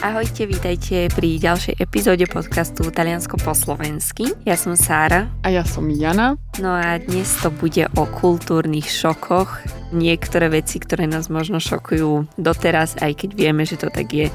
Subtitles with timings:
[0.00, 4.32] Ahojte, vítajte pri ďalšej epizóde podcastu Taliansko po slovensky.
[4.48, 5.28] Ja som Sára.
[5.44, 6.40] A ja som Jana.
[6.56, 9.60] No a dnes to bude o kultúrnych šokoch.
[9.92, 14.32] Niektoré veci, ktoré nás možno šokujú doteraz, aj keď vieme, že to tak je.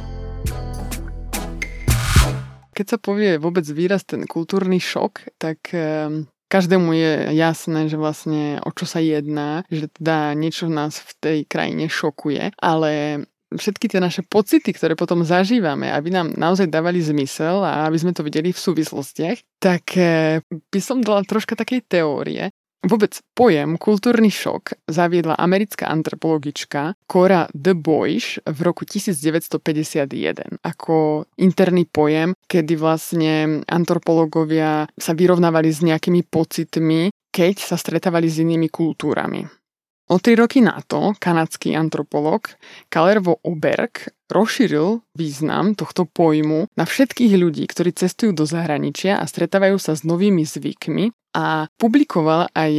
[2.78, 8.62] Keď sa povie vôbec výraz ten kultúrny šok, tak um každému je jasné, že vlastne
[8.64, 13.26] o čo sa jedná, že teda niečo nás v tej krajine šokuje, ale
[13.58, 18.12] všetky tie naše pocity, ktoré potom zažívame, aby nám naozaj dávali zmysel a aby sme
[18.16, 22.52] to videli v súvislostiach, tak eh, by som dala troška takej teórie.
[22.86, 31.90] Vôbec pojem kultúrny šok zaviedla americká antropologička Cora de Boiš v roku 1951 ako interný
[31.90, 39.65] pojem, kedy vlastne antropológovia sa vyrovnávali s nejakými pocitmi, keď sa stretávali s inými kultúrami.
[40.06, 42.46] O tri roky na to kanadský antropolog
[42.94, 49.82] Kalervo Oberg rozšíril význam tohto pojmu na všetkých ľudí, ktorí cestujú do zahraničia a stretávajú
[49.82, 52.72] sa s novými zvykmi a publikoval aj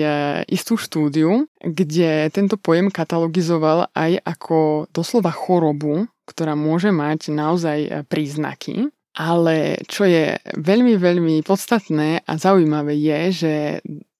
[0.46, 8.94] istú štúdiu, kde tento pojem katalogizoval aj ako doslova chorobu, ktorá môže mať naozaj príznaky.
[9.16, 13.54] Ale čo je veľmi, veľmi podstatné a zaujímavé je, že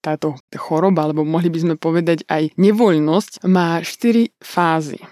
[0.06, 5.02] táto choroba, alebo mohli by sme povedať aj nevoľnosť, má 4 fázy.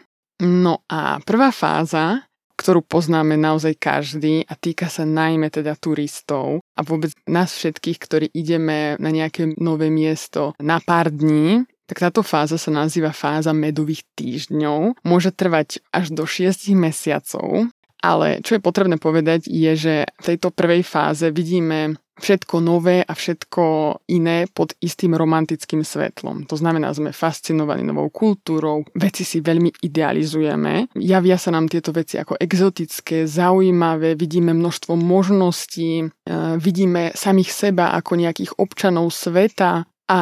[0.42, 2.22] No a prvá fáza,
[2.54, 8.26] ktorú poznáme naozaj každý a týka sa najmä teda turistov a vôbec nás všetkých, ktorí
[8.30, 14.06] ideme na nejaké nové miesto na pár dní, tak táto fáza sa nazýva fáza medových
[14.16, 15.04] týždňov.
[15.04, 17.68] Môže trvať až do 6 mesiacov
[18.04, 23.12] ale čo je potrebné povedať je, že v tejto prvej fáze vidíme všetko nové a
[23.12, 23.62] všetko
[24.14, 26.46] iné pod istým romantickým svetlom.
[26.46, 32.18] To znamená, sme fascinovaní novou kultúrou, veci si veľmi idealizujeme, javia sa nám tieto veci
[32.18, 36.06] ako exotické, zaujímavé, vidíme množstvo možností, e,
[36.58, 40.20] vidíme samých seba ako nejakých občanov sveta a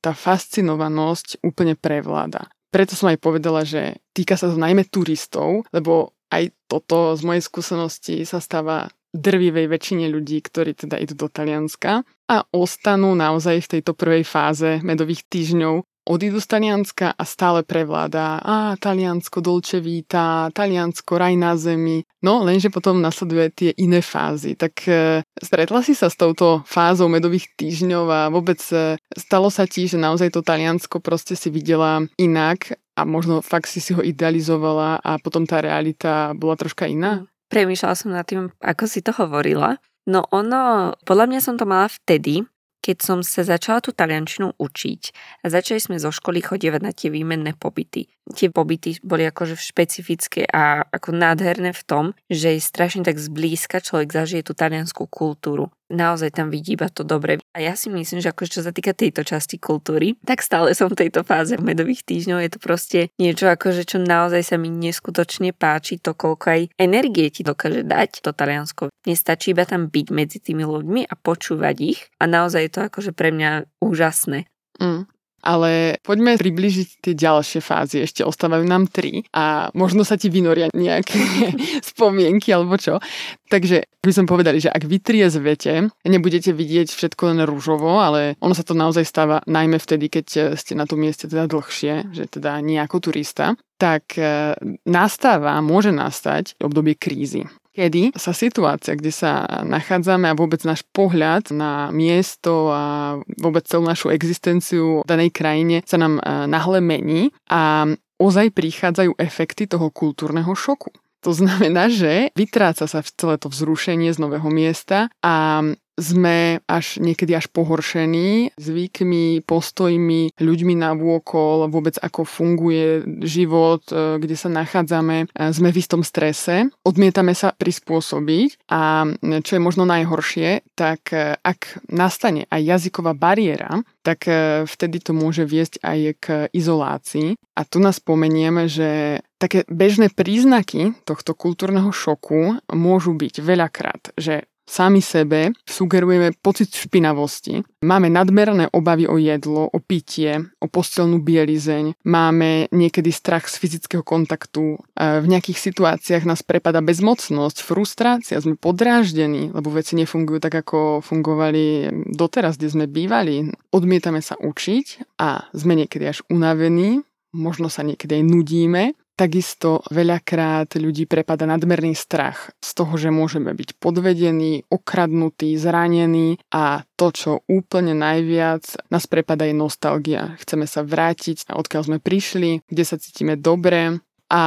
[0.00, 2.46] tá fascinovanosť úplne prevláda.
[2.68, 7.42] Preto som aj povedala, že týka sa to najmä turistov, lebo aj toto z mojej
[7.42, 13.70] skúsenosti sa stáva drvivej väčšine ľudí, ktorí teda idú do Talianska a ostanú naozaj v
[13.78, 20.48] tejto prvej fáze medových týždňov odídu z Talianska a stále prevláda a Taliansko dolče víta,
[20.54, 22.06] Taliansko raj na zemi.
[22.22, 24.54] No, lenže potom nasleduje tie iné fázy.
[24.54, 29.66] Tak e, stretla si sa s touto fázou medových týždňov a vôbec e, stalo sa
[29.66, 34.00] ti, že naozaj to Taliansko proste si videla inak a možno fakt si si ho
[34.00, 37.26] idealizovala a potom tá realita bola troška iná?
[37.46, 39.78] Premýšľala som nad tým, ako si to hovorila.
[40.06, 42.46] No ono, podľa mňa som to mala vtedy,
[42.82, 45.02] keď som sa začala tú taliančinu učiť
[45.42, 48.06] a začali sme zo školy chodievať na tie výmenné pobyty.
[48.34, 53.78] Tie pobyty boli akože špecifické a ako nádherné v tom, že je strašne tak zblízka
[53.78, 57.38] človek zažije tú talianskú kultúru naozaj tam vidí iba to dobre.
[57.54, 60.90] A ja si myslím, že akože čo sa týka tejto časti kultúry, tak stále som
[60.90, 62.42] v tejto fáze medových týždňov.
[62.42, 67.30] Je to proste niečo akože, čo naozaj sa mi neskutočne páči, to koľko aj energie
[67.30, 68.90] ti dokáže dať to Taliansko.
[69.06, 73.12] Nestačí iba tam byť medzi tými ľuďmi a počúvať ich a naozaj je to akože
[73.14, 74.50] pre mňa úžasné.
[74.82, 75.08] Mm.
[75.46, 78.02] Ale poďme približiť tie ďalšie fázy.
[78.02, 81.22] Ešte ostávajú nám tri a možno sa ti vynoria nejaké
[81.94, 82.98] spomienky alebo čo.
[83.46, 88.58] Takže by som povedali, že ak vy triezvete, nebudete vidieť všetko len rúžovo, ale ono
[88.58, 92.58] sa to naozaj stáva najmä vtedy, keď ste na tom mieste teda dlhšie, že teda
[92.58, 94.58] nie ako turista, tak e,
[94.88, 97.46] nastáva, môže nastať obdobie krízy
[97.76, 103.84] kedy sa situácia, kde sa nachádzame a vôbec náš pohľad na miesto a vôbec celú
[103.84, 107.84] našu existenciu v danej krajine sa nám e, nahle mení a
[108.16, 110.88] ozaj prichádzajú efekty toho kultúrneho šoku.
[111.24, 115.62] To znamená, že vytráca sa celé to vzrušenie z nového miesta a
[115.96, 124.20] sme až niekedy až pohoršení zvykmi, postojmi, ľuďmi na vôkol, vôbec ako funguje život, e,
[124.20, 125.26] kde sa nachádzame.
[125.32, 129.08] E, sme v istom strese, odmietame sa prispôsobiť a
[129.40, 134.30] čo je možno najhoršie, tak e, ak nastane aj jazyková bariéra, tak
[134.70, 137.34] vtedy to môže viesť aj k izolácii.
[137.58, 144.48] A tu nás spomenieme, že také bežné príznaky tohto kultúrneho šoku môžu byť veľakrát, že
[144.66, 147.62] sami sebe sugerujeme pocit špinavosti.
[147.86, 151.94] Máme nadmerné obavy o jedlo, o pitie, o postelnú bielizeň.
[152.02, 154.82] Máme niekedy strach z fyzického kontaktu.
[154.98, 161.94] V nejakých situáciách nás prepada bezmocnosť, frustrácia, sme podráždení, lebo veci nefungujú tak, ako fungovali
[162.18, 163.46] doteraz, kde sme bývali.
[163.70, 168.82] Odmietame sa učiť a sme niekedy až unavení, možno sa niekedy aj nudíme
[169.16, 176.84] Takisto veľakrát ľudí prepada nadmerný strach z toho, že môžeme byť podvedení, okradnutí, zranení a
[177.00, 180.36] to, čo úplne najviac nás prepada je nostalgia.
[180.44, 184.42] Chceme sa vrátiť, odkiaľ sme prišli, kde sa cítime dobre a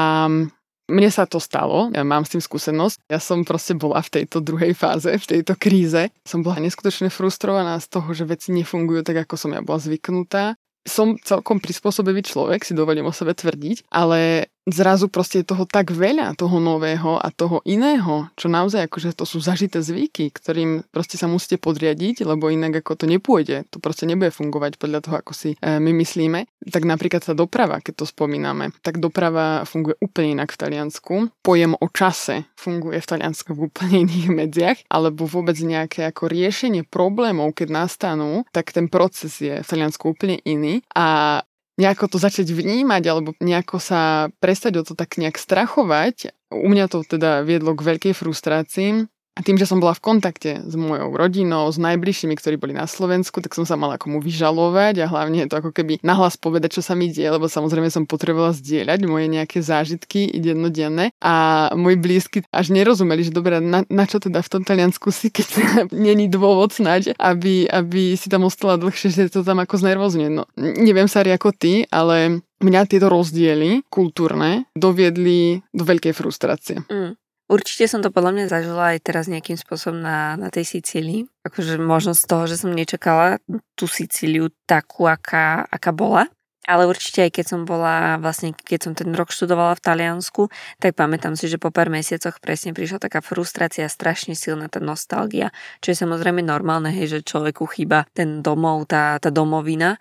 [0.89, 3.10] mne sa to stalo, ja mám s tým skúsenosť.
[3.10, 6.13] Ja som proste bola v tejto druhej fáze, v tejto kríze.
[6.25, 10.54] Som bola neskutočne frustrovaná z toho, že veci nefungujú tak, ako som ja bola zvyknutá
[10.88, 15.92] som celkom prispôsobivý človek, si dovolím o sebe tvrdiť, ale zrazu proste je toho tak
[15.92, 21.16] veľa, toho nového a toho iného, čo naozaj akože to sú zažité zvyky, ktorým proste
[21.16, 25.34] sa musíte podriadiť, lebo inak ako to nepôjde, to proste nebude fungovať podľa toho, ako
[25.36, 26.46] si e, my myslíme.
[26.70, 31.14] Tak napríklad sa doprava, keď to spomíname, tak doprava funguje úplne inak v Taliansku.
[31.42, 36.86] Pojem o čase funguje v Taliansku v úplne iných medziach, alebo vôbec nejaké ako riešenie
[36.86, 41.40] problémov, keď nastanú, tak ten proces je v Taliansku úplne iný a
[41.80, 46.36] nejako to začať vnímať alebo nejako sa prestať o to tak nejak strachovať.
[46.52, 49.08] U mňa to teda viedlo k veľkej frustrácii
[49.39, 52.83] a tým, že som bola v kontakte s mojou rodinou, s najbližšími, ktorí boli na
[52.83, 56.81] Slovensku, tak som sa mala komu vyžalovať a hlavne to ako keby nahlas povedať, čo
[56.83, 62.44] sa mi deje, lebo samozrejme som potrebovala zdieľať moje nejaké zážitky dennodenné a moji blízky
[62.51, 65.47] až nerozumeli, že dobre, na, na čo teda v tom Taliansku si, keď
[65.95, 70.27] není dôvod snáď, aby, aby si tam ostala dlhšie, že to tam ako znervozne.
[70.27, 76.83] No, neviem sa ako ty, ale mňa tieto rozdiely kultúrne doviedli do veľkej frustrácie.
[76.91, 77.15] Mm.
[77.50, 81.25] Určite som to podľa mňa zažila aj teraz nejakým spôsobom na, na tej Sicílii.
[81.42, 83.42] Akože možno z toho, že som nečakala
[83.74, 86.30] tú Sicíliu takú, aká, aká bola.
[86.69, 90.94] Ale určite aj keď som bola, vlastne keď som ten rok študovala v Taliansku, tak
[90.94, 95.50] pamätám si, že po pár mesiacoch presne prišla taká frustrácia, strašne silná tá nostalgia,
[95.81, 99.98] čo je samozrejme normálne, hej, že človeku chýba ten domov, tá, tá domovina,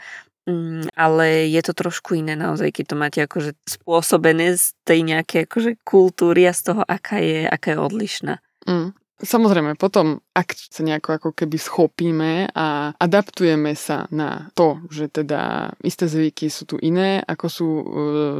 [0.48, 5.44] Mm, ale je to trošku iné naozaj, keď to máte akože spôsobené z tej nejakej
[5.44, 8.34] akože kultúry a z toho, aká je, aká je odlišná.
[8.64, 8.96] Mm.
[9.18, 15.74] Samozrejme, potom, ak sa nejako ako keby schopíme a adaptujeme sa na to, že teda
[15.82, 17.84] isté zvyky sú tu iné, ako sú e,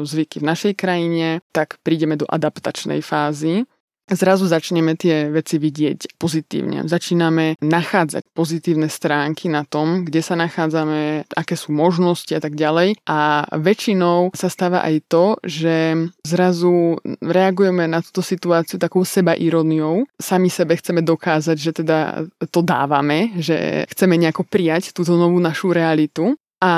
[0.07, 3.67] zvyky v našej krajine, tak prídeme do adaptačnej fázy
[4.13, 6.87] zrazu začneme tie veci vidieť pozitívne.
[6.89, 13.01] Začíname nachádzať pozitívne stránky na tom, kde sa nachádzame, aké sú možnosti a tak ďalej.
[13.09, 20.07] A väčšinou sa stáva aj to, že zrazu reagujeme na túto situáciu takou seba ironiou.
[20.17, 25.73] Sami sebe chceme dokázať, že teda to dávame, že chceme nejako prijať túto novú našu
[25.73, 26.73] realitu a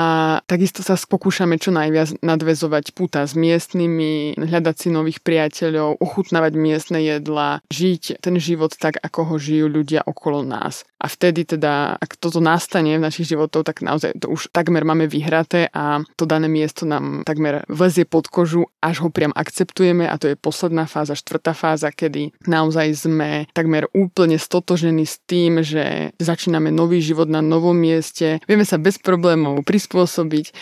[0.45, 7.01] takisto sa pokúšame čo najviac nadvezovať puta s miestnymi, hľadať si nových priateľov, ochutnávať miestne
[7.01, 10.85] jedla, žiť ten život tak, ako ho žijú ľudia okolo nás.
[11.01, 15.09] A vtedy teda, ak toto nastane v našich životoch, tak naozaj to už takmer máme
[15.09, 20.13] vyhraté a to dané miesto nám takmer vlezie pod kožu, až ho priam akceptujeme a
[20.21, 26.13] to je posledná fáza, štvrtá fáza, kedy naozaj sme takmer úplne stotožení s tým, že
[26.21, 30.53] začíname nový život na novom mieste, vieme sa bez problémov prispôsobiť, e,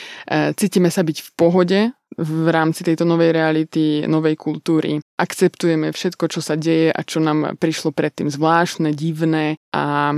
[0.53, 1.79] cítime sa byť v pohode
[2.13, 5.01] v rámci tejto novej reality, novej kultúry.
[5.17, 10.17] Akceptujeme všetko, čo sa deje a čo nám prišlo predtým zvláštne, divné a e,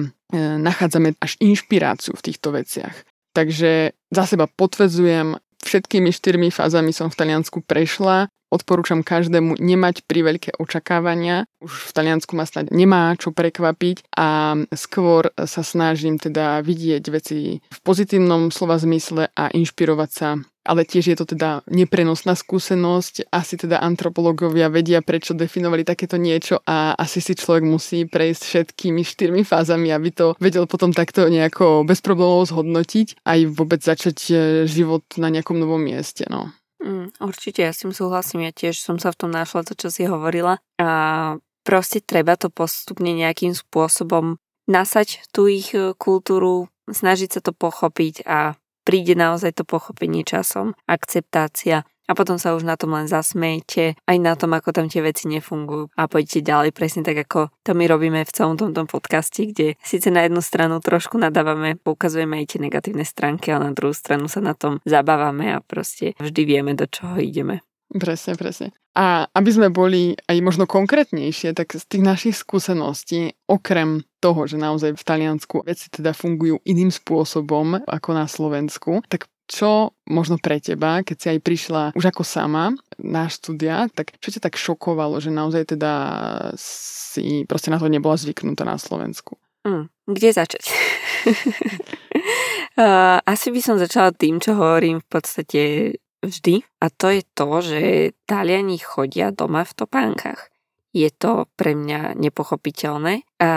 [0.60, 3.08] nachádzame až inšpiráciu v týchto veciach.
[3.32, 8.28] Takže za seba potvrdzujem, všetkými štyrmi fázami som v Taliansku prešla.
[8.52, 11.48] Odporúčam každému nemať priveľké očakávania.
[11.64, 17.64] Už v Taliansku ma snad nemá čo prekvapiť a skôr sa snažím teda vidieť veci
[17.64, 23.34] v pozitívnom slova zmysle a inšpirovať sa ale tiež je to teda neprenosná skúsenosť.
[23.34, 29.02] Asi teda antropológovia vedia, prečo definovali takéto niečo a asi si človek musí prejsť všetkými
[29.02, 34.34] štyrmi fázami, aby to vedel potom takto nejako bez problémov zhodnotiť aj vôbec začať e,
[34.70, 36.30] život na nejakom novom mieste.
[36.30, 36.54] No.
[36.82, 38.50] Mm, určite, ja s tým súhlasím.
[38.50, 40.58] Ja tiež som sa v tom našla to, čo si hovorila.
[40.82, 40.90] A
[41.62, 48.26] proste treba to postupne nejakým spôsobom nasať tú ich e, kultúru, snažiť sa to pochopiť
[48.26, 53.96] a príde naozaj to pochopenie časom, akceptácia a potom sa už na tom len zasmejte,
[54.04, 57.72] aj na tom, ako tam tie veci nefungujú a poďte ďalej, presne tak, ako to
[57.72, 62.46] my robíme v celom tomto podcaste, kde síce na jednu stranu trošku nadávame, poukazujeme aj
[62.52, 66.76] tie negatívne stránky, ale na druhú stranu sa na tom zabávame a proste vždy vieme,
[66.76, 67.64] do čoho ideme.
[67.92, 68.76] Presne, presne.
[68.92, 74.60] A aby sme boli aj možno konkrétnejšie, tak z tých našich skúseností, okrem toho, že
[74.60, 80.64] naozaj v Taliansku veci teda fungujú iným spôsobom ako na Slovensku, tak čo možno pre
[80.64, 85.20] teba, keď si aj prišla už ako sama na štúdia, tak čo ťa tak šokovalo,
[85.20, 85.94] že naozaj teda
[86.56, 89.36] si proste na to nebola zvyknutá na Slovensku?
[89.68, 90.64] Mm, kde začať?
[92.80, 95.62] uh, asi by som začala tým, čo hovorím v podstate
[96.22, 97.82] vždy a to je to, že
[98.30, 100.51] Taliani chodia doma v topánkach.
[100.92, 103.52] Je to pre mňa nepochopiteľné a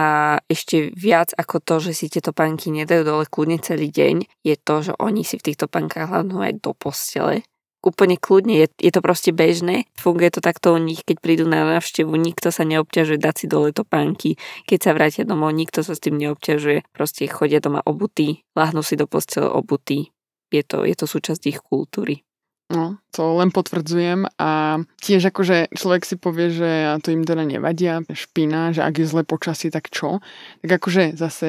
[0.46, 4.74] ešte viac ako to, že si tieto topánky nedajú dole kľudne celý deň, je to,
[4.86, 7.42] že oni si v týchto topánkach hľadnú aj do postele
[7.84, 9.84] úplne kľudne, je, je to proste bežné.
[9.94, 13.70] Funguje to takto u nich, keď prídu na návštevu, nikto sa neobťažuje dať si dole
[13.76, 14.40] topánky.
[14.64, 16.88] Keď sa vrátia domov, nikto sa s tým neobťažuje.
[16.96, 20.10] Proste chodia doma obutí, láhnú si do postele obutí.
[20.48, 22.24] Je to, je to súčasť ich kultúry.
[22.73, 28.00] No, to len potvrdzujem a tiež akože človek si povie, že to im teda nevadia,
[28.09, 30.25] špina, že ak je zle počasie, tak čo?
[30.64, 31.49] Tak akože zase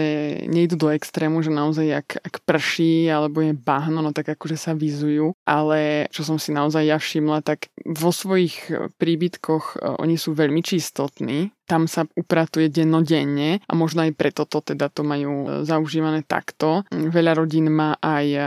[0.51, 4.75] nejdu do extrému, že naozaj ak, ak prší alebo je bahno, no tak akože sa
[4.75, 10.35] vizujú, ale čo som si naozaj ja všimla, tak vo svojich príbytkoch e, oni sú
[10.35, 15.63] veľmi čistotní, tam sa upratuje dennodenne a možno aj preto to teda to majú e,
[15.63, 16.83] zaužívané takto.
[16.91, 18.41] Veľa rodín má aj e,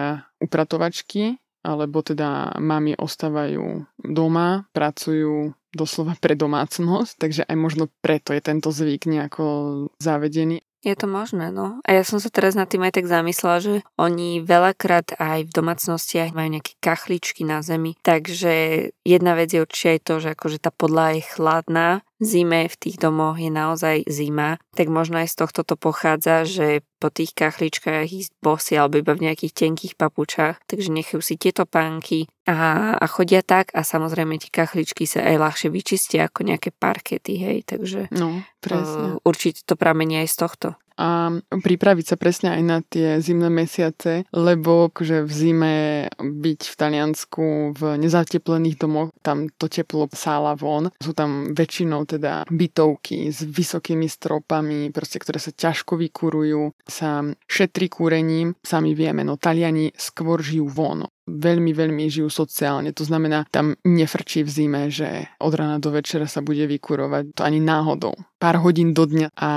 [0.44, 8.40] upratovačky, alebo teda mami ostávajú doma, pracujú doslova pre domácnosť, takže aj možno preto je
[8.40, 9.44] tento zvyk nejako
[10.00, 10.64] zavedený.
[10.86, 11.82] Je to možné, no.
[11.82, 15.54] A ja som sa teraz nad tým aj tak zamyslela, že oni veľakrát aj v
[15.54, 17.98] domácnostiach majú nejaké kachličky na zemi.
[18.06, 18.54] Takže
[19.02, 21.88] jedna vec je určite aj to, že akože tá podľa je chladná,
[22.18, 26.82] zime v tých domoch je naozaj zima, tak možno aj z tohto to pochádza, že
[26.98, 31.62] po tých kachličkách ísť bosy alebo iba v nejakých tenkých papučách, takže nechajú si tieto
[31.62, 36.74] pánky a, a chodia tak a samozrejme tie kachličky sa aj ľahšie vyčistia ako nejaké
[36.74, 39.18] parkety, hej, takže no, presne.
[39.18, 43.46] Uh, určite to pramení aj z tohto a pripraviť sa presne aj na tie zimné
[43.48, 45.74] mesiace, lebo že v zime
[46.18, 47.44] byť v Taliansku
[47.78, 50.90] v nezateplených domoch, tam to teplo sála von.
[50.98, 57.86] Sú tam väčšinou teda bytovky s vysokými stropami, proste, ktoré sa ťažko vykurujú, sa šetrí
[57.86, 62.96] kúrením, sami vieme, no Taliani skôr žijú von veľmi, veľmi žijú sociálne.
[62.96, 67.36] To znamená, tam nefrčí v zime, že od rána do večera sa bude vykurovať.
[67.36, 68.16] To ani náhodou.
[68.40, 69.50] Pár hodín do dňa a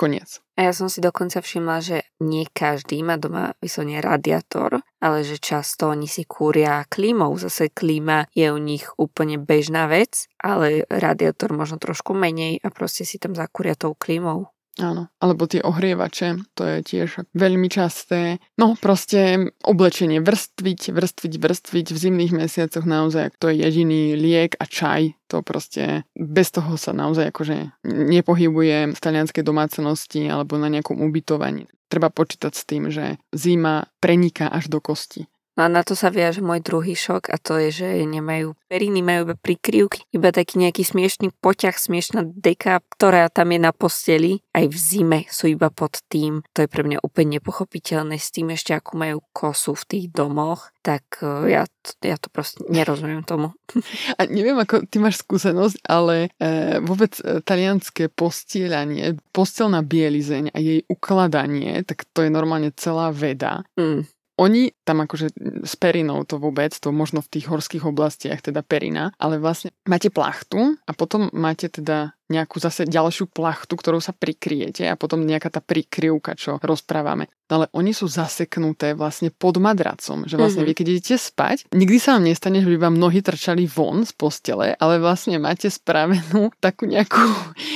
[0.00, 0.43] koniec.
[0.54, 5.42] A ja som si dokonca všimla, že nie každý má doma vyslovene radiátor, ale že
[5.42, 7.34] často oni si kúria klímou.
[7.34, 13.02] Zase klíma je u nich úplne bežná vec, ale radiátor možno trošku menej a proste
[13.02, 14.53] si tam zakúria tou klímou.
[14.82, 18.42] Áno, alebo tie ohrievače, to je tiež veľmi časté.
[18.58, 24.66] No proste oblečenie, vrstviť, vrstviť, vrstviť v zimných mesiacoch naozaj, to je jediný liek a
[24.66, 30.98] čaj, to proste bez toho sa naozaj akože nepohybuje v talianskej domácnosti alebo na nejakom
[31.06, 31.70] ubytovaní.
[31.86, 35.30] Treba počítať s tým, že zima preniká až do kosti.
[35.54, 39.06] No a na to sa viaže môj druhý šok a to je, že nemajú periny,
[39.06, 44.42] majú iba prikryvky, iba taký nejaký smiešný poťah, smiešná deka, ktorá tam je na posteli.
[44.50, 46.42] Aj v zime sú iba pod tým.
[46.58, 50.74] To je pre mňa úplne nepochopiteľné s tým ešte, ako majú kosu v tých domoch.
[50.82, 51.62] Tak e, ja,
[52.02, 53.54] ja to proste nerozumiem tomu.
[54.18, 60.58] A neviem, ako ty máš skúsenosť, ale e, vôbec e, talianské postielanie, postelná bielizeň a
[60.58, 63.62] jej ukladanie, tak to je normálne celá veda.
[63.78, 64.06] Mm.
[64.34, 65.30] Oni tam akože
[65.62, 70.10] s perinou to vôbec, to možno v tých horských oblastiach, teda perina, ale vlastne máte
[70.10, 75.52] plachtu a potom máte teda nejakú zase ďalšiu plachtu, ktorou sa prikryjete a potom nejaká
[75.52, 77.28] tá prikryvka, čo rozprávame.
[77.52, 82.00] No ale oni sú zaseknuté vlastne pod madracom, že vlastne vy keď idete spať, nikdy
[82.00, 86.48] sa vám nestane, že by vám nohy trčali von z postele, ale vlastne máte spravenú
[86.64, 87.20] takú nejakú...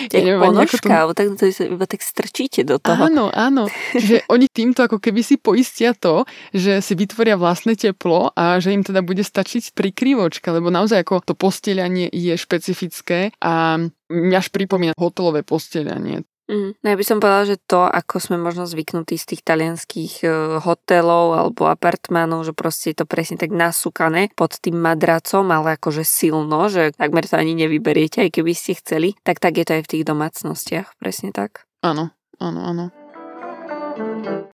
[0.09, 1.13] Ja neviem, ponožka, nejakú...
[1.13, 3.13] tak to iba tak strčíte do toho.
[3.13, 3.69] Áno, áno.
[3.93, 6.25] že oni týmto ako keby si poistia to,
[6.57, 11.29] že si vytvoria vlastné teplo a že im teda bude stačiť prikryvočka, lebo naozaj ako
[11.29, 16.25] to postelianie je špecifické a až pripomína hotelové posteľanie.
[16.49, 16.81] Mm.
[16.81, 20.29] No ja by som povedala, že to, ako sme možno zvyknutí z tých talianských e,
[20.65, 26.09] hotelov alebo apartmánov, že proste je to presne tak nasúkané pod tým madracom, ale akože
[26.09, 29.83] silno, že takmer to ani nevyberiete, aj keby ste chceli, tak tak je to aj
[29.85, 31.69] v tých domácnostiach, presne tak.
[31.85, 32.85] Áno, áno, áno.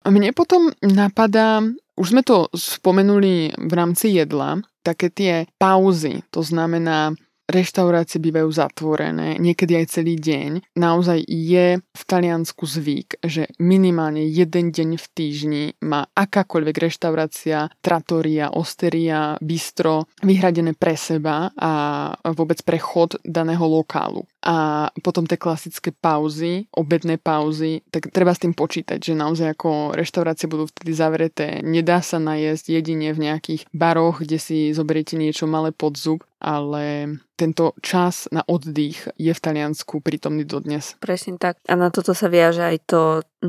[0.02, 1.62] A mne potom napadá,
[1.94, 7.14] už sme to spomenuli v rámci jedla, také tie pauzy, to znamená
[7.48, 10.76] reštaurácie bývajú zatvorené, niekedy aj celý deň.
[10.76, 18.52] Naozaj je v Taliansku zvyk, že minimálne jeden deň v týždni má akákoľvek reštaurácia, tratoria,
[18.52, 21.72] osteria, bistro vyhradené pre seba a
[22.32, 24.24] vôbec pre chod daného lokálu.
[24.44, 29.96] A potom tie klasické pauzy, obedné pauzy, tak treba s tým počítať, že naozaj ako
[29.96, 35.48] reštaurácie budú vtedy zavreté, nedá sa najesť jedine v nejakých baroch, kde si zoberiete niečo
[35.48, 40.98] malé pod zub, ale tento čas na oddych je v Taliansku prítomný dodnes.
[41.00, 41.58] Presne tak.
[41.66, 43.00] A na toto sa viaže aj to,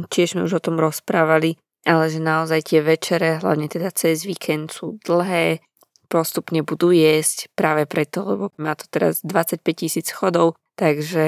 [0.10, 4.74] tiež sme už o tom rozprávali, ale že naozaj tie večere, hlavne teda cez víkend
[4.74, 5.62] sú dlhé,
[6.08, 11.25] postupne budú jesť práve preto, lebo má to teraz 25 tisíc chodov, takže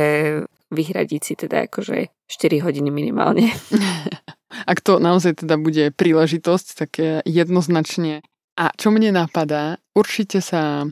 [0.71, 3.51] vyhradiť si teda akože 4 hodiny minimálne.
[4.71, 6.91] Ak to naozaj teda bude príležitosť, tak
[7.27, 8.23] jednoznačne.
[8.57, 10.89] A čo mne napadá, určite sa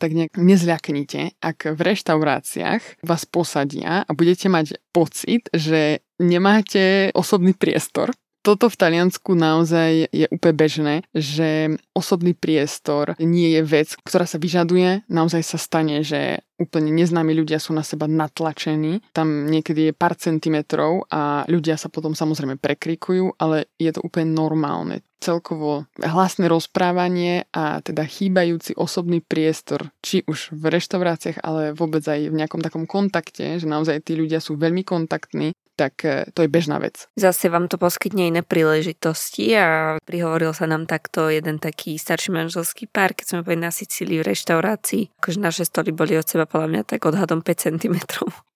[0.00, 7.52] tak nejak nezľaknite, ak v reštauráciách vás posadia a budete mať pocit, že nemáte osobný
[7.52, 8.10] priestor,
[8.44, 14.36] toto v Taliansku naozaj je úplne bežné, že osobný priestor nie je vec, ktorá sa
[14.36, 15.08] vyžaduje.
[15.08, 19.00] Naozaj sa stane, že úplne neznámi ľudia sú na seba natlačení.
[19.16, 24.36] Tam niekedy je pár centimetrov a ľudia sa potom samozrejme prekrikujú, ale je to úplne
[24.36, 25.00] normálne.
[25.24, 32.28] Celkovo hlasné rozprávanie a teda chýbajúci osobný priestor, či už v reštauráciách, ale vôbec aj
[32.28, 36.48] v nejakom takom kontakte, že naozaj tí ľudia sú veľmi kontaktní, tak e, to je
[36.50, 37.10] bežná vec.
[37.18, 42.86] Zase vám to poskytne iné príležitosti a prihovoril sa nám takto jeden taký starší manželský
[42.86, 45.18] pár, keď sme boli na Sicílii v reštaurácii.
[45.18, 47.96] Akože naše stoly boli od seba podľa mňa tak odhadom 5 cm.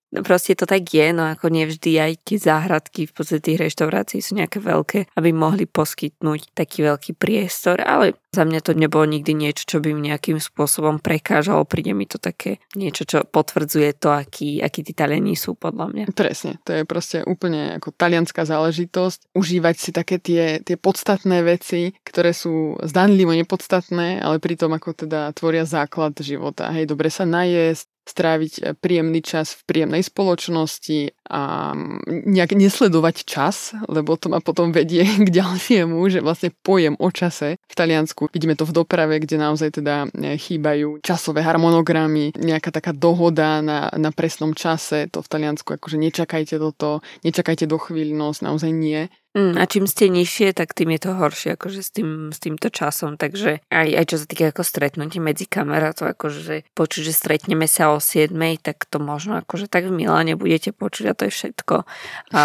[0.08, 4.40] Proste to tak je, no ako nevždy aj tie záhradky v podstate tých reštaurácií sú
[4.40, 9.68] nejaké veľké, aby mohli poskytnúť taký veľký priestor, ale za mňa to nebolo nikdy niečo,
[9.68, 11.68] čo by mi nejakým spôsobom prekážalo.
[11.68, 16.04] Príde mi to také niečo, čo potvrdzuje to, akí, akí tí Taliani sú podľa mňa.
[16.12, 19.32] Presne, to je proste úplne ako talianská záležitosť.
[19.32, 25.32] Užívať si také tie, tie podstatné veci, ktoré sú zdanlivo nepodstatné, ale pritom ako teda
[25.36, 26.68] tvoria základ života.
[26.72, 31.76] Hej, dobre sa najesť, stráviť e, príjemný čas v príjemnej spoločnosti a
[32.08, 37.60] nejak nesledovať čas, lebo to ma potom vedie k ďalšiemu, že vlastne pojem o čase
[37.60, 38.32] v Taliansku.
[38.32, 43.92] Vidíme to v doprave, kde naozaj teda e, chýbajú časové harmonogramy, nejaká taká dohoda na,
[43.92, 45.12] na presnom čase.
[45.12, 49.12] To v Taliansku akože nečakajte toto, nečakajte do chvíľnosť, naozaj nie.
[49.38, 52.75] Mm, a čím ste nižšie, tak tým je to horšie akože s, tým, s týmto
[52.75, 53.14] časom.
[53.14, 57.95] Takže aj, aj čo sa týka ako stretnutí medzi kamerátov, akože počuť, že stretneme sa
[57.95, 61.87] o 7, tak to možno akože tak v Miláne budete počuť a to je všetko.
[62.35, 62.42] A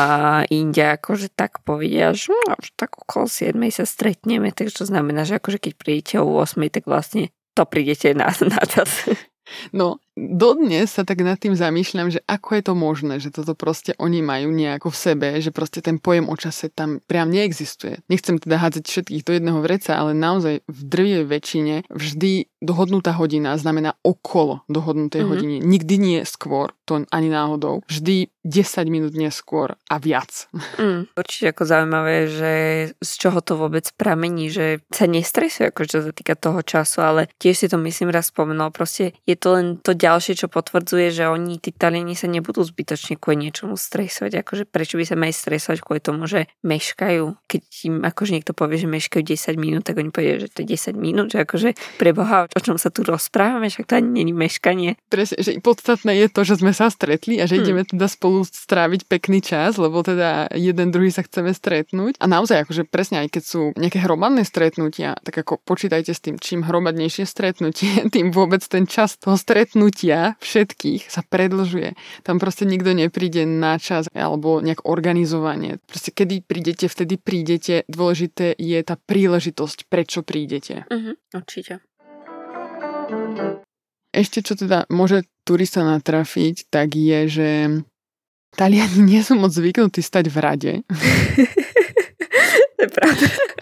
[0.54, 5.42] India akože tak povedia, že no, tak okolo 7 sa stretneme, takže to znamená, že
[5.42, 9.10] akože keď prídete o 8, tak vlastne to prídete na, na čas.
[9.74, 13.98] No, dodnes sa tak nad tým zamýšľam, že ako je to možné, že toto proste
[13.98, 18.06] oni majú nejako v sebe, že proste ten pojem o čase tam priam neexistuje.
[18.10, 23.60] Nechcem teda hádzať všetkých do jedného vreca, ale naozaj v drvie väčšine vždy dohodnutá hodina
[23.60, 25.32] znamená okolo dohodnutej mm-hmm.
[25.36, 25.56] hodiny.
[25.60, 27.84] Nikdy nie skôr, to ani náhodou.
[27.92, 30.48] Vždy 10 minút neskôr a viac.
[30.80, 32.54] Mm, určite ako zaujímavé, že
[33.00, 37.22] z čoho to vôbec pramení, že sa nestresuje, ako čo sa týka toho času, ale
[37.40, 38.72] tiež si to myslím raz spomenul.
[38.76, 43.16] Proste je to len to ďalšie, čo potvrdzuje, že oni, tí Taliani sa nebudú zbytočne
[43.16, 44.44] kvôli niečomu stresovať.
[44.44, 47.40] Akože prečo by sa mali stresovať kvôli tomu, že meškajú.
[47.48, 50.76] Keď im akože niekto povie, že meškajú 10 minút, tak oni povedia, že to je
[50.76, 55.00] 10 minút, že akože preboha, o čom sa tu rozprávame, však to ani není meškanie.
[55.08, 57.64] Presne, že podstatné je to, že sme sa stretli a že hmm.
[57.64, 62.20] ideme teda spolu stráviť pekný čas, lebo teda jeden druhý sa chceme stretnúť.
[62.20, 66.36] A naozaj, akože presne aj keď sú nejaké hromadné stretnutia, tak ako počítajte s tým,
[66.36, 71.94] čím hromadnejšie stretnutie, tým vôbec ten čas toho stretnutia stretnutia všetkých sa predlžuje.
[72.26, 75.78] Tam proste nikto nepríde na čas alebo nejak organizovanie.
[75.86, 77.86] Proste kedy prídete, vtedy prídete.
[77.86, 80.90] Dôležité je tá príležitosť, prečo prídete.
[80.90, 81.86] Uh-huh, určite.
[84.14, 87.50] Ešte čo teda môže turista natrafiť, tak je, že
[88.54, 90.74] Taliani nie sú moc zvyknutí stať v rade.
[92.78, 93.53] to je pravda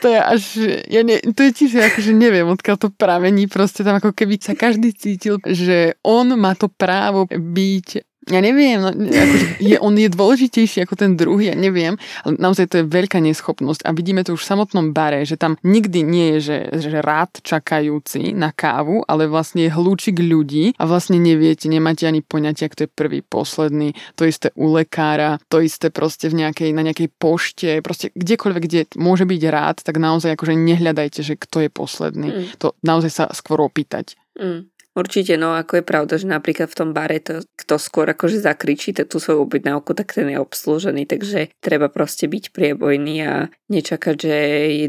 [0.00, 0.42] to je až,
[0.88, 4.56] ja ne, to je tiež akože neviem, odkiaľ to pramení, proste tam ako keby sa
[4.56, 10.08] každý cítil, že on má to právo byť ja neviem, no, akože je, on je
[10.12, 14.36] dôležitejší ako ten druhý, ja neviem, ale naozaj to je veľká neschopnosť a vidíme to
[14.36, 19.02] už v samotnom bare, že tam nikdy nie je, že, že rád čakajúci na kávu,
[19.08, 23.96] ale vlastne je hľúčik ľudí a vlastne neviete, nemáte ani poňatia, kto je prvý, posledný,
[24.14, 28.80] to isté u lekára, to isté proste v nejakej, na nejakej pošte, proste kdekoľvek, kde
[29.00, 32.28] môže byť rád, tak naozaj akože nehľadajte, že kto je posledný.
[32.28, 32.44] Mm.
[32.60, 34.14] To naozaj sa skôr opýtať.
[34.38, 34.70] Mm.
[34.98, 38.90] Určite, no ako je pravda, že napríklad v tom bare to, kto skôr akože zakričí
[38.90, 44.34] tú svoju objednávku, tak ten je obslužený, takže treba proste byť priebojný a nečakať, že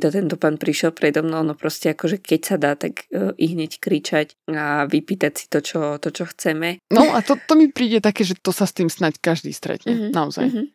[0.01, 3.53] to tento pán prišiel predo mnou, no proste akože keď sa dá, tak uh, i
[3.53, 6.81] hneď kričať a vypýtať si to, čo, to, čo chceme.
[6.89, 9.93] No a to, to mi príde také, že to sa s tým snať každý stretne,
[9.93, 10.11] mm-hmm.
[10.15, 10.49] naozaj.
[10.49, 10.65] Mm-hmm.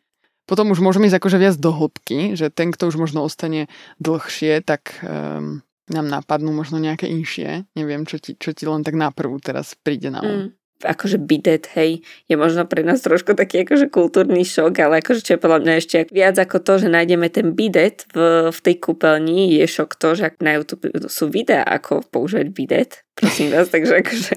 [0.45, 3.65] Potom už môžeme ísť akože viac do hĺbky, že ten, kto už možno ostane
[3.97, 7.69] dlhšie, tak um, nám napadnú možno nejaké inšie.
[7.77, 10.29] Neviem, čo ti, čo ti len tak na prvú teraz príde na um.
[10.29, 10.49] Mm.
[10.85, 15.31] akože bidet, hej, je možno pre nás trošku taký akože kultúrny šok, ale akože čo
[15.37, 19.55] je podľa mňa ešte viac ako to, že nájdeme ten bidet v, v tej kúpeľni,
[19.55, 24.35] je šok to, že na YouTube sú videá, ako používať bidet, prosím vás, takže akože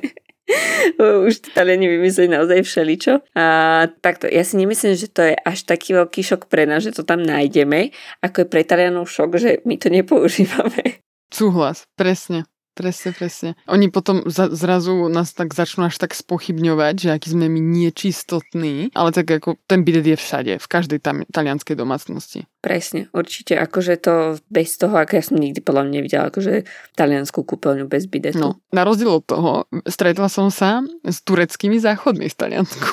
[1.29, 3.21] už Taliani vymysleli naozaj všeličo.
[3.37, 3.45] A
[4.01, 7.05] takto, ja si nemyslím, že to je až taký veľký šok pre nás, že to
[7.05, 7.93] tam nájdeme,
[8.25, 11.05] ako je pre Talianov šok, že my to nepoužívame.
[11.29, 12.45] Súhlas, presne.
[12.79, 13.51] Presne, presne.
[13.67, 18.95] Oni potom za, zrazu nás tak začnú až tak spochybňovať, že aký sme my nečistotní,
[18.95, 22.47] ale tak ako ten bidet je všade, v každej tam, talianskej domácnosti.
[22.63, 23.59] Presne, určite.
[23.59, 28.07] Akože to bez toho, ako ja som nikdy podľa mňa nevidela, akože taliansku kúpeľňu bez
[28.07, 28.39] bidetu.
[28.39, 32.87] No, na rozdiel od toho, stretla som sa s tureckými záchodmi v Taliansku.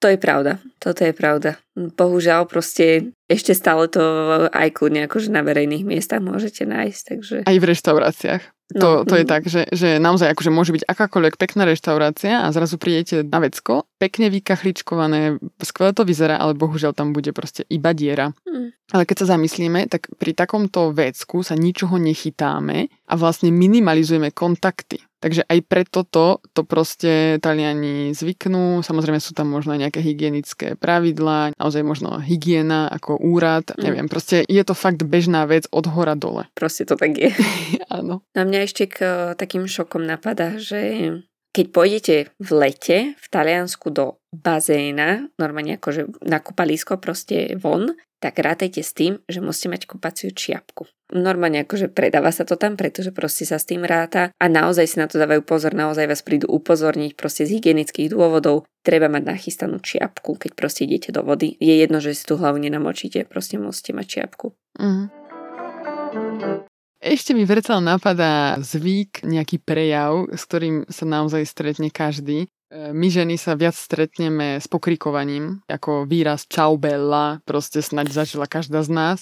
[0.00, 1.60] To je pravda, toto je pravda.
[1.76, 4.00] Bohužiaľ proste ešte stále to
[4.48, 7.36] aj kľudne akože na verejných miestach môžete nájsť, takže...
[7.44, 8.42] Aj v reštauráciách.
[8.80, 12.54] To, no, to je tak, že, že naozaj akože môže byť akákoľvek pekná reštaurácia a
[12.54, 17.92] zrazu prídete na vecko, pekne vykachličkované, skvelé to vyzerá, ale bohužiaľ tam bude proste iba
[17.92, 18.32] diera.
[18.48, 18.72] Mm.
[18.96, 25.04] Ale keď sa zamyslíme, tak pri takomto vecku sa ničoho nechytáme a vlastne minimalizujeme kontakty.
[25.20, 28.80] Takže aj preto to, to proste Taliani zvyknú.
[28.80, 33.84] Samozrejme sú tam možno nejaké hygienické pravidlá, naozaj možno hygiena ako úrad, mm.
[33.84, 36.48] neviem, proste je to fakt bežná vec od hora dole.
[36.56, 37.36] Proste to tak je.
[38.00, 38.24] Áno.
[38.32, 38.96] Na mňa ešte k
[39.36, 46.38] takým šokom napadá, že keď pôjdete v lete v Taliansku do bazéna, normálne akože na
[46.38, 50.84] kúpalisko proste von, tak rátajte s tým, že musíte mať kúpaciu čiapku.
[51.10, 54.96] Normálne akože predáva sa to tam, pretože proste sa s tým ráta a naozaj si
[55.00, 58.68] na to dávajú pozor, naozaj vás prídu upozorniť proste z hygienických dôvodov.
[58.86, 61.56] Treba mať nachystanú čiapku, keď proste idete do vody.
[61.58, 64.54] Je jedno, že si tú hlavu nenamočíte, proste musíte mať čiapku.
[64.78, 65.08] Mm.
[67.00, 72.44] Ešte mi vrcal napadá zvyk, nejaký prejav, s ktorým sa naozaj stretne každý.
[72.44, 78.44] E, my ženy sa viac stretneme s pokrikovaním, ako výraz čau bella, proste snaď zažila
[78.44, 79.18] každá z nás.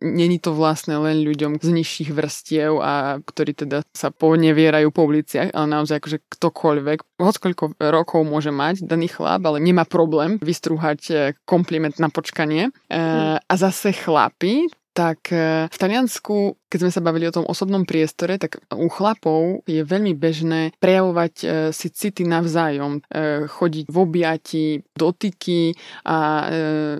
[0.00, 5.52] Není to vlastne len ľuďom z nižších vrstiev a ktorí teda sa ponevierajú po uliciach,
[5.52, 11.14] ale naozaj akože ktokoľvek, koľko rokov môže mať daný chlap, ale nemá problém vystrúhať e,
[11.44, 12.72] kompliment na počkanie.
[12.88, 12.98] E,
[13.38, 18.36] a zase chlapi, tak e, v Taliansku, keď sme sa bavili o tom osobnom priestore,
[18.36, 24.66] tak u chlapov je veľmi bežné prejavovať e, si city navzájom, e, chodiť v objati,
[24.92, 25.74] dotyky
[26.04, 26.50] a...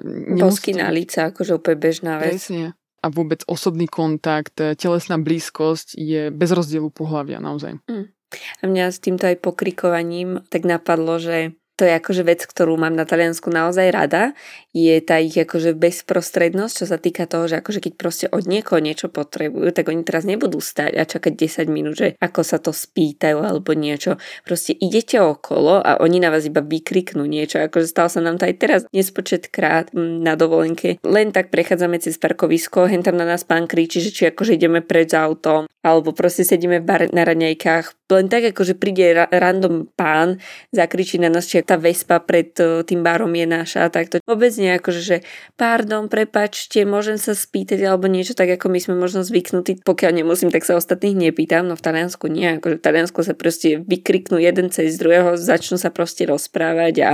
[0.07, 0.73] Nemusí...
[0.79, 2.39] na líca, akože úplne bežná vec.
[2.39, 2.79] Presne.
[3.01, 7.81] A vôbec osobný kontakt, telesná blízkosť je bez rozdielu pohľavia naozaj.
[7.89, 8.13] Mm.
[8.61, 12.93] A mňa s týmto aj pokrikovaním tak napadlo, že to je akože vec, ktorú mám
[12.93, 14.37] na Taliansku naozaj rada,
[14.77, 18.85] je tá ich akože bezprostrednosť, čo sa týka toho, že akože keď proste od niekoho
[18.85, 22.77] niečo potrebujú, tak oni teraz nebudú stať a čakať 10 minút, že ako sa to
[22.77, 24.21] spýtajú alebo niečo.
[24.45, 27.65] Proste idete okolo a oni na vás iba vykriknú niečo.
[27.65, 31.01] Akože stalo sa nám to aj teraz nespočet krát na dovolenke.
[31.01, 34.85] Len tak prechádzame cez parkovisko, hen tam na nás pán kričí, že či akože ideme
[34.85, 38.00] pred autom, alebo proste sedíme v bar na raňajkách.
[38.17, 40.43] Len tak akože príde ra- random pán,
[40.75, 44.19] zakričí na nás, či tá vespa pred e, tým barom je naša a takto.
[44.27, 45.17] Vôbec nie ako, že
[45.55, 49.83] pardon, prepačte, môžem sa spýtať alebo niečo tak, ako my sme možno zvyknutí.
[49.83, 52.59] Pokiaľ nemusím, tak sa ostatných nepýtam, no v Taliansku nie.
[52.59, 57.13] Akože v Taliansku sa proste vykriknú jeden cez druhého, začnú sa proste rozprávať a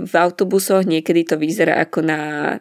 [0.00, 2.20] v autobusoch niekedy to vyzerá ako na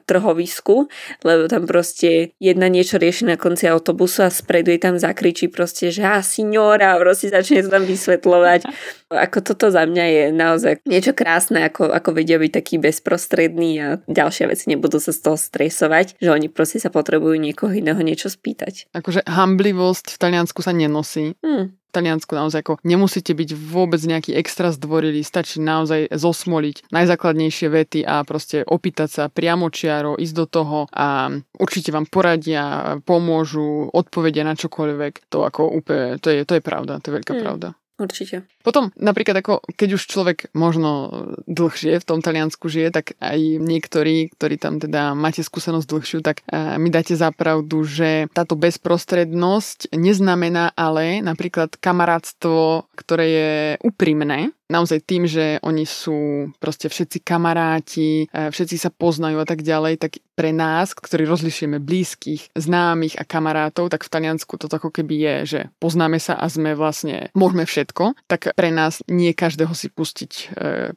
[0.10, 0.88] trhovisku,
[1.24, 5.92] lebo tam proste jedna niečo rieši na konci autobusu a spredu je tam zakričí proste,
[5.92, 8.62] že a signora, proste začne tam vysvetľovať.
[9.30, 13.88] Ako toto za mňa je naozaj niečo krásne, ako, ako vedia byť taký bezprostredný a
[14.10, 18.34] ďalšia vec, nebudú sa z toho stresovať, že oni proste sa potrebujú niekoho iného niečo
[18.34, 18.90] spýtať.
[18.98, 21.38] Akože hamblivosť v Taliansku sa nenosí.
[21.46, 21.78] Hmm.
[21.96, 28.28] Taliansku naozaj ako nemusíte byť vôbec nejaký extra zdvorilý, stačí naozaj zosmoliť najzákladnejšie vety a
[28.28, 34.60] proste opýtať sa priamo čiaro, ísť do toho a určite vám poradia, pomôžu, odpovedia na
[34.60, 35.32] čokoľvek.
[35.32, 37.44] To ako úplne, to je, to je pravda, to je veľká hmm.
[37.44, 37.70] pravda.
[37.96, 38.44] Určite.
[38.60, 41.16] Potom napríklad ako, keď už človek možno
[41.48, 46.44] dlhšie v tom Taliansku žije, tak aj niektorí, ktorí tam teda máte skúsenosť dlhšiu, tak
[46.52, 54.52] uh, mi dáte za pravdu, že táto bezprostrednosť neznamená ale napríklad kamarátstvo, ktoré je úprimné,
[54.70, 60.12] naozaj tým, že oni sú proste všetci kamaráti, všetci sa poznajú a tak ďalej, tak
[60.36, 65.36] pre nás, ktorí rozlišujeme blízkych, známych a kamarátov, tak v Taliansku to ako keby je,
[65.48, 70.32] že poznáme sa a sme vlastne, môžeme všetko, tak pre nás nie každého si pustiť
[70.36, 70.44] e,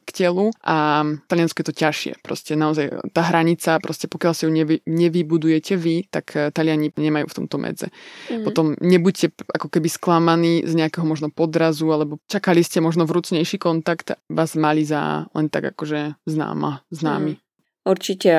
[0.03, 2.11] k telu a v Taliansku je to ťažšie.
[2.19, 7.31] Proste naozaj tá hranica, proste pokiaľ si ju nevy, nevybudujete vy, tak e, Taliani nemajú
[7.31, 7.87] v tomto medze.
[8.27, 8.43] Mm.
[8.43, 14.15] Potom nebuďte ako keby sklamaní z nejakého možno podrazu, alebo čakali ste možno vrúcnejší kontakt,
[14.31, 17.35] vás mali za len tak akože známa, známy.
[17.35, 17.43] Mm.
[17.89, 18.29] Určite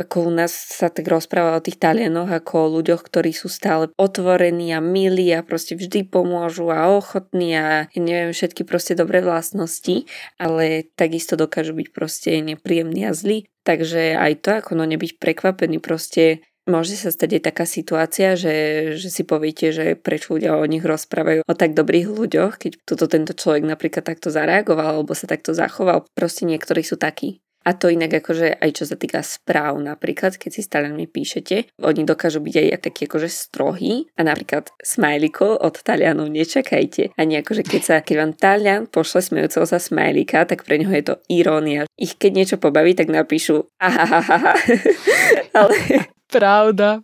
[0.00, 3.92] ako u nás sa tak rozpráva o tých Talianoch ako o ľuďoch, ktorí sú stále
[4.00, 10.08] otvorení a milí a proste vždy pomôžu a ochotní a neviem všetky proste dobré vlastnosti,
[10.40, 13.50] ale takisto dokážu byť proste nepríjemní a zlí.
[13.66, 18.92] Takže aj to ako no nebyť prekvapený proste Môže sa stať aj taká situácia, že,
[19.00, 23.08] že si poviete, že prečo ľudia o nich rozprávajú o tak dobrých ľuďoch, keď tuto
[23.08, 26.04] tento človek napríklad takto zareagoval alebo sa takto zachoval.
[26.12, 27.40] Proste niektorí sú takí.
[27.68, 31.76] A to inak akože aj čo sa týka správ napríklad, keď si s Talianmi píšete,
[31.84, 37.12] oni dokážu byť aj takí akože strohí a napríklad smajliko od Talianov nečakajte.
[37.20, 41.12] Ani akože keď sa, keď vám Talian pošle smejúceho sa smajlika, tak pre neho je
[41.12, 41.84] to irónia.
[42.00, 44.56] Ich keď niečo pobaví, tak napíšu ahahaha.
[45.58, 45.76] Ale
[46.28, 47.00] Pravda.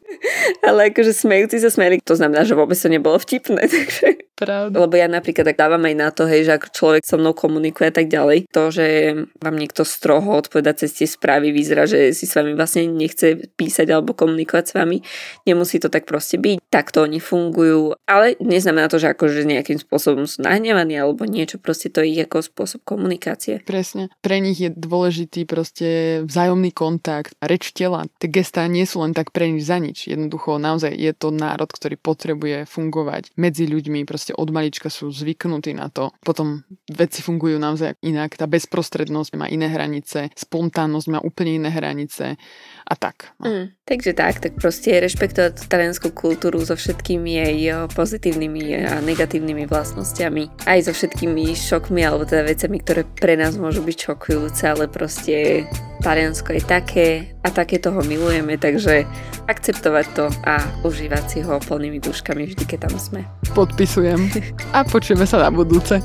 [0.61, 3.65] Ale akože smejúci sa smeli, to znamená, že vôbec to nebolo vtipné.
[3.73, 4.07] Takže...
[4.35, 4.75] Pravda.
[4.75, 7.87] Lebo ja napríklad tak dávam aj na to, hej, že ako človek so mnou komunikuje
[7.87, 8.51] a tak ďalej.
[8.51, 12.91] To, že vám niekto stroho odpoveda cez tie správy, vyzerá, že si s vami vlastne
[12.91, 14.99] nechce písať alebo komunikovať s vami.
[15.47, 16.67] Nemusí to tak proste byť.
[16.67, 17.95] Takto oni fungujú.
[18.11, 21.63] Ale neznamená to, že akože nejakým spôsobom sú nahnevaní alebo niečo.
[21.63, 23.63] Proste to je ich ako spôsob komunikácie.
[23.63, 24.11] Presne.
[24.19, 27.39] Pre nich je dôležitý proste vzájomný kontakt.
[27.39, 28.11] Reč tela.
[28.19, 30.11] Tie gestá nie sú len tak pre nič za nič.
[30.11, 35.77] Jednoducho naozaj je to národ, ktorý potrebuje fungovať medzi ľuďmi, proste od malička sú zvyknutí
[35.77, 36.09] na to.
[36.25, 38.41] Potom veci fungujú naozaj inak.
[38.41, 42.41] Tá bezprostrednosť má iné hranice, spontánnosť má úplne iné hranice
[42.89, 43.37] a tak.
[43.37, 43.53] No.
[43.53, 50.65] Mm, takže tak, tak proste rešpektovať taliansku kultúru so všetkými jej pozitívnymi a negatívnymi vlastnosťami.
[50.65, 55.69] Aj so všetkými šokmi alebo teda vecami, ktoré pre nás môžu byť šokujúce, ale proste
[56.01, 57.09] Taliansko je také
[57.45, 59.05] a také toho milujeme, takže
[59.45, 63.21] akceptovať to a užívať si ho plnými duškami vždy, keď tam sme.
[63.53, 64.33] Podpisujem.
[64.77, 66.01] A počujeme sa na budúce.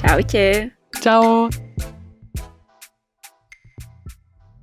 [0.00, 0.70] Čaute.
[1.02, 1.50] Čau.